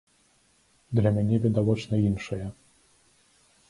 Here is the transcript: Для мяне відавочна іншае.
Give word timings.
Для 1.01 1.13
мяне 1.19 1.35
відавочна 1.45 1.95
іншае. 2.09 2.45